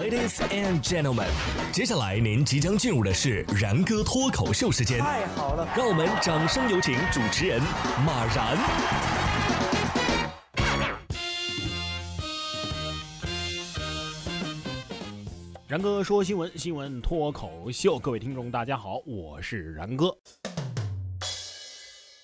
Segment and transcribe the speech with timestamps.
[0.00, 1.28] Ladies and gentlemen，
[1.70, 4.98] 接下来您即将进入的是然哥脱口秀时间。
[4.98, 7.60] 太好了，让我们掌声有请主持人
[8.06, 8.56] 马然。
[15.68, 20.16] 然哥说新闻，新闻脱口秀，各位听众大家好，我是然哥。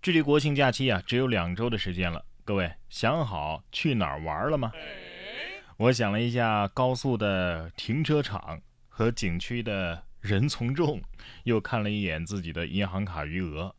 [0.00, 4.72] 距离国庆假期啊，只有两周的时间了，各位想好去哪儿玩了吗？
[5.80, 11.00] 我想了一下，高速的停车场和景区的人从众，
[11.44, 13.74] 又看了一眼自己的银行卡余额，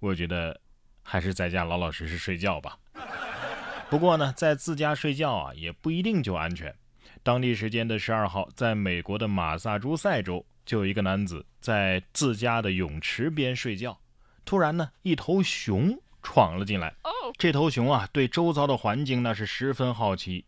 [0.00, 0.60] 我觉得
[1.04, 2.76] 还是在家老老实实睡觉吧。
[3.88, 6.74] 不过呢，在自家睡觉啊，也不一定就安全。
[7.22, 13.96] 当地时间的十二号，在美国的马萨诸塞州，就有一个男子在自家的泳池边睡觉，
[14.44, 16.92] 突然呢，一头熊闯了进来。
[17.38, 20.44] 这头熊啊，对周遭的环境那是十分好奇，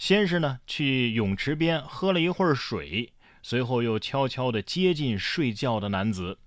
[0.00, 6.38] 先是呢去泳池边喝了一会儿水，随后又悄悄地接近睡觉的男子，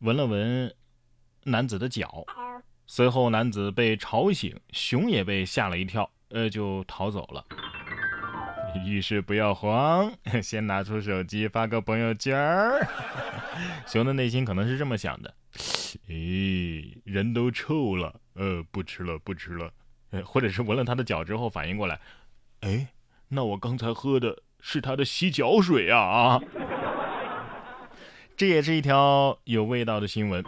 [0.00, 0.74] 闻了闻
[1.44, 2.26] 男子的脚，
[2.86, 7.42] 随后男子被吵醒，熊也被吓了一跳，呃，就逃走了。
[8.84, 10.12] 遇事不要慌，
[10.44, 12.86] 先拿出手机发个朋友圈儿。
[13.88, 15.34] 熊的内心可能是这么想的：
[16.08, 19.72] 诶，人都臭了，呃，不吃了，不吃了。
[20.10, 21.98] 呃，或者是闻了他的脚之后反应过来，
[22.60, 22.88] 哎，
[23.28, 26.40] 那我刚才喝的是他的洗脚水啊啊！
[28.36, 30.44] 这也是一条有味道的新闻。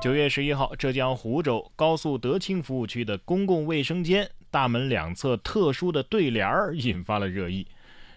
[0.00, 7.66] 九月十一号，浙江湖州高速德清服务区的公共卫生间大门两侧特殊的对联儿引发了热议。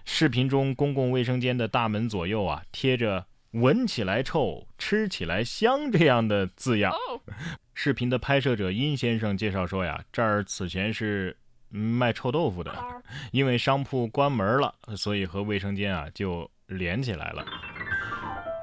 [0.06, 6.94] 视频中，公共卫生间的大门左右啊贴着“闻起来臭，吃起来香”这样的字样。
[7.74, 11.38] 视频的拍摄者殷先生介绍说呀，这儿此前是
[11.70, 12.74] 卖臭豆腐的，
[13.32, 17.46] 因为商铺关门了，所以和卫生间啊就连起来了。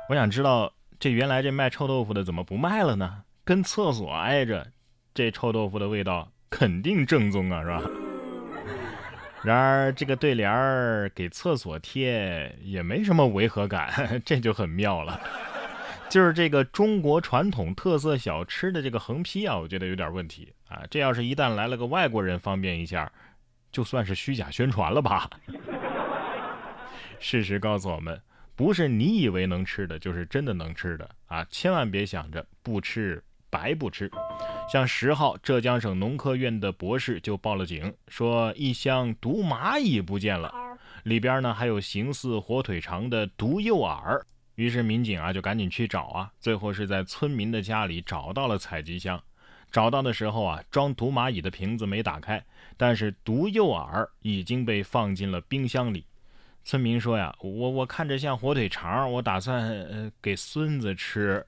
[0.09, 0.73] 我想知道。
[0.99, 3.23] 这原来这卖臭豆腐的怎么不卖了呢？
[3.45, 4.67] 跟厕所挨着，
[5.13, 7.83] 这臭豆腐的味道肯定正宗啊，是吧？
[9.45, 15.21] 然而这个对联儿给厕所贴也没什么违和感， 这就很妙了。
[16.09, 20.83] 就是这个中国传统特色小吃的这个横批啊，我觉得有点问题啊。
[20.91, 23.11] 这要是一旦来了个外国人方便一下，
[23.73, 25.29] 就算是虚假宣传了吧？
[27.19, 28.21] 事实告诉我们。
[28.55, 31.45] 不是你以为能吃的，就是真的能吃的啊！
[31.51, 34.11] 千万别想着不吃白不吃。
[34.73, 40.51] 像十号，浙江省农科院的博士就报了警，说一箱毒蚂蚁不见了，
[41.03, 44.23] 里边呢还有形似火腿肠的毒诱饵。
[44.57, 49.23] 于是民警啊就赶紧去找啊，最后是在村民的家里找到了采集箱。
[49.71, 52.43] 找到的时候啊，装毒蚂蚁的瓶子没打开，
[52.77, 56.05] 但是毒诱饵已经被放进了冰箱里。
[56.65, 61.45] 村民说呀，我我看着像火腿肠，我打算呃给孙子吃。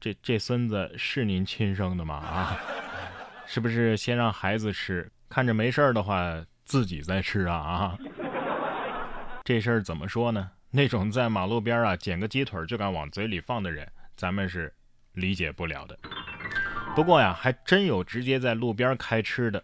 [0.00, 2.14] 这这孙子是您亲生的吗？
[2.14, 2.58] 啊，
[3.46, 7.54] 是不是先让孩子吃，看着没事儿的话自己再吃啊？
[7.54, 7.98] 啊，
[9.44, 10.50] 这事儿怎么说呢？
[10.74, 14.72] 那种在马路边啊捡个鸡腿就敢往嘴里放的人，咱们是
[15.12, 15.98] 理解不了的。
[16.96, 19.62] 不过呀，还真有直接在路边开吃的。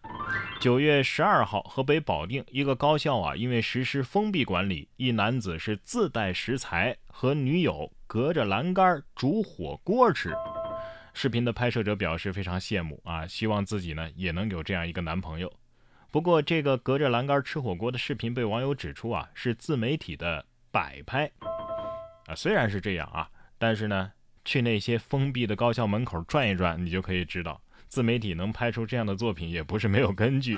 [0.61, 10.35] 九月十二号，河北保定一个高校啊，因为实施封闭管理，一男子是自带食材和女友隔着栏杆煮火锅吃。
[11.15, 15.51] 视频的拍摄者表示非常羡慕啊，希望自己呢也能有这样一个男朋友。
[16.11, 20.45] 不过，这个隔着栏杆吃火锅的视频被网友指出啊，是自媒体的
[20.79, 21.29] 摆拍
[22.27, 22.35] 啊。
[22.37, 23.29] 虽然是这样啊，
[23.59, 24.13] 但是呢，
[24.45, 27.61] 去那些封闭的高校门口转一转，你就可以知道。
[27.89, 30.57] 自媒体能拍出这样的作品，也不是没有根据。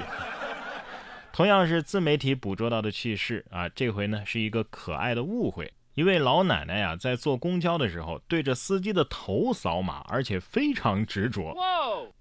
[1.32, 5.72] 同样是自媒体捕捉到的趣事啊，这回呢是一个可爱的误会。
[5.94, 11.56] 一位老奶奶呀，在坐公交的时候，对着司机的头扫码，而且非常执着。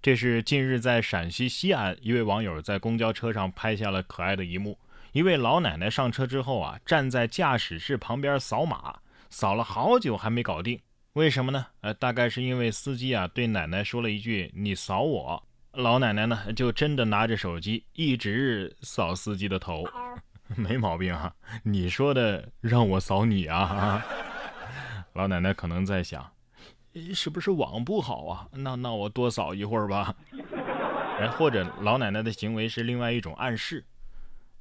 [0.02, 4.78] 这是近日在陕西西安，一位网友在公交车上拍下了可爱的一幕。
[5.12, 9.00] 一位老奶奶上车之后啊，站在驾驶室旁边扫码，
[9.30, 10.80] 扫了好久还没搞定。
[11.13, 11.66] 为什么呢？
[11.81, 15.44] 呃，大概是因为司机啊对奶奶说了一句“你扫我”，
[15.74, 19.84] 老奶奶呢就真的拿着手机一直扫司机的头，
[20.56, 21.34] 没毛病啊！
[21.63, 24.06] 你说的让我扫你啊？
[25.13, 26.31] 老奶奶可能在想，
[27.16, 28.48] 是不是网不好啊？
[28.54, 30.16] 那那我多扫一会儿吧。
[31.19, 33.84] 哎，或者老奶奶的行为是另外一种暗示，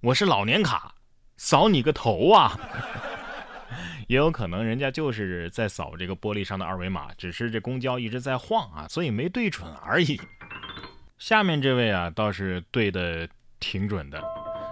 [0.00, 0.94] 我是老年卡，
[1.36, 2.56] 扫你个头啊！
[4.06, 10.20] 也有可能人家就是在扫这个玻璃上的二维码，只是这公交一直在晃啊，所以没对准而已。
[11.18, 13.28] 下面这位啊倒是对的
[13.58, 14.22] 挺准的。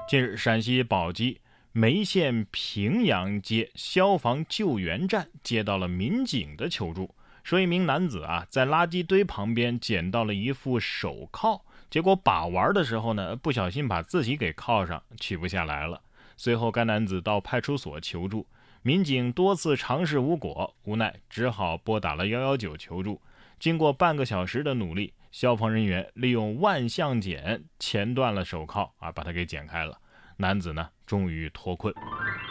[0.08, 1.40] 近日，陕西宝鸡
[1.72, 7.12] 眉县平阳街消防救援站接到了民警的求助，
[7.42, 16.02] 说一名男子啊在垃圾堆旁边捡到了一副手铐，结果把玩的时候呢不小心把自己给铐上，取不下来了。
[16.36, 18.46] 随后该男子到派出所求助，
[18.82, 23.20] 民警多次尝试无果，无奈只好拨打了幺幺九求助。
[23.58, 29.98] 经过半个小时的努力，消防人员利用万向剪钳断了手铐啊，把它给剪开了。
[30.36, 31.94] 男子呢，终于脱困，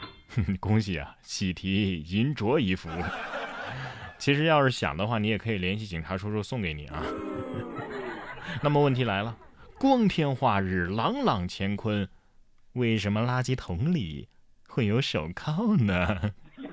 [0.60, 1.16] 恭喜啊！
[1.22, 2.90] 喜提银镯一副。
[4.18, 7.04] 其实要是想的话，你也可以联系警察叔叔送给你啊。
[8.62, 9.38] 那么问题来了，
[9.78, 12.08] 光天化日，朗朗乾坤，
[12.74, 14.28] 为什么垃圾桶里
[14.68, 16.34] 会有手铐呢？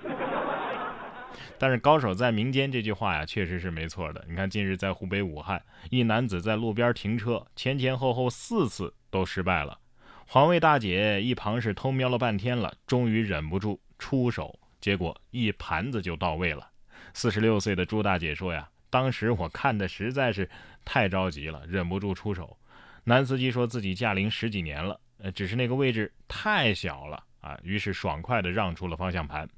[1.58, 4.24] 但是高手在民间这句话呀，确实是没错的。
[4.28, 9.78] 你看，近日在湖北武汉，一男子在路边停车，前前后后四次都失败了。
[10.26, 16.70] 环卫大姐一旁是偷瞄了半天了，终于忍不住出手，结果一盘子就到位了。
[17.14, 20.48] 四十六岁的朱大姐说呀：“当时我看的实在是
[20.84, 22.58] 太着急了，忍不住出手。”
[23.04, 29.48] 男司机说自己驾龄十几年了，呃，只是那个位置太小了啊，于是爽快的让出了方向盘。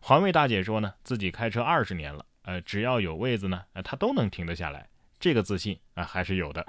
[0.00, 6.64] 环卫大姐说呢，自己开车二十年了，呃，只要有位子呢，呃，她都能停得下来，这个自信啊还是有的。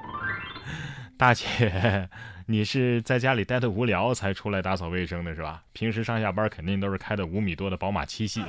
[1.18, 2.10] 大姐，
[2.48, 5.64] 你是在家里待的无聊才出来打扫卫生的是吧？
[5.74, 8.44] 平时上下班肯定都是开的五米多的宝马七系。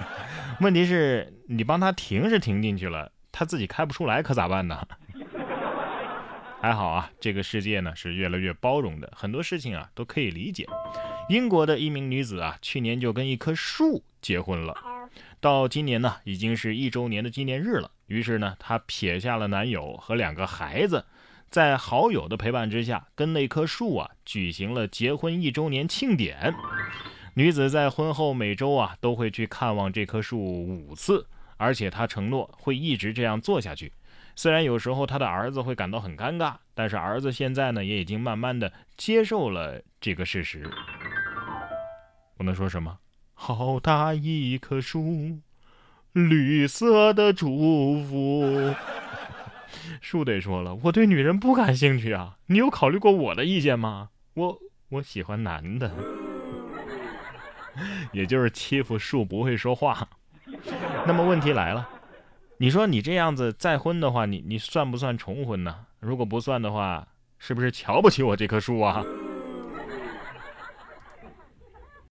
[0.60, 4.80] 问题是，你帮他停是停进去了，他自己开不出来可咋办呢？
[6.58, 10.66] 还好啊，这个世界呢是越来越包容的，很多事情啊都可以理解。
[11.28, 14.74] 英国的一名女子啊，去年就跟一棵树结婚了，
[15.38, 21.04] 到今年呢已经是一周年的纪念日了，于是呢她撇下了男友和两个孩子。
[21.50, 26.54] 在好友的陪伴之下，跟那棵树啊举行了结婚一周年庆典。
[27.34, 33.92] 女子在婚后每周啊都会去看望这棵树五次，而且他承诺会一直这样做下去。
[34.34, 40.68] 虽然有时候他的儿子会感到很尴尬，但是儿子现在呢也已经慢慢的接受了这个事实。
[42.36, 42.98] 我能说什么？
[43.32, 45.40] 好大一棵树，
[46.12, 48.74] 绿色的祝福。
[50.00, 52.36] 树得说了，我对女人不感兴趣啊！
[52.46, 54.10] 你有考虑过我的意见吗？
[54.34, 54.58] 我
[54.90, 55.90] 我喜欢男的，
[58.12, 60.08] 也就是欺负树不会说话。
[61.06, 61.88] 那么问题来了，
[62.58, 65.86] 你说你这样子再婚的话，你你算不算重婚呢？
[66.00, 67.06] 如果不算的话，
[67.38, 69.04] 是不是瞧不起我这棵树啊？